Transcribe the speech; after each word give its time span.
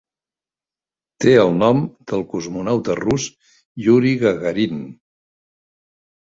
Té 1.25 1.33
el 1.41 1.53
nom 1.57 1.83
del 2.13 2.25
cosmonauta 2.33 2.97
rus 3.03 3.29
Yuri 3.87 4.17
Gagarin. 4.25 4.85